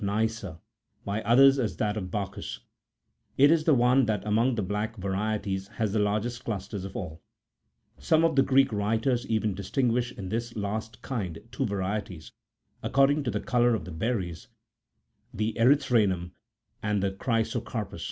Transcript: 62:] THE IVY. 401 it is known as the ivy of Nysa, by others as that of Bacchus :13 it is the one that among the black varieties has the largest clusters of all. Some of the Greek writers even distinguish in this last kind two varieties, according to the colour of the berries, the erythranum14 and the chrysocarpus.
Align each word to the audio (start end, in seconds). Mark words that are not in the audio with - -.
62:] 0.01 0.05
THE 0.05 0.07
IVY. 0.07 0.41
401 0.41 0.57
it 0.57 0.57
is 0.57 0.57
known 0.57 0.79
as 0.79 0.89
the 0.97 1.03
ivy 1.05 1.05
of 1.05 1.05
Nysa, 1.05 1.05
by 1.05 1.31
others 1.31 1.59
as 1.59 1.77
that 1.93 1.97
of 1.97 2.09
Bacchus 2.11 2.55
:13 2.57 2.65
it 3.45 3.51
is 3.51 3.63
the 3.65 3.73
one 3.75 4.05
that 4.07 4.25
among 4.25 4.55
the 4.55 4.61
black 4.63 4.95
varieties 4.95 5.67
has 5.67 5.93
the 5.93 5.99
largest 5.99 6.43
clusters 6.43 6.85
of 6.85 6.95
all. 6.95 7.21
Some 7.99 8.25
of 8.25 8.35
the 8.35 8.41
Greek 8.41 8.73
writers 8.73 9.27
even 9.27 9.53
distinguish 9.53 10.11
in 10.11 10.29
this 10.29 10.55
last 10.55 11.03
kind 11.03 11.37
two 11.51 11.67
varieties, 11.67 12.31
according 12.81 13.23
to 13.25 13.29
the 13.29 13.41
colour 13.41 13.75
of 13.75 13.85
the 13.85 13.91
berries, 13.91 14.47
the 15.31 15.53
erythranum14 15.59 16.31
and 16.81 17.03
the 17.03 17.11
chrysocarpus. 17.11 17.99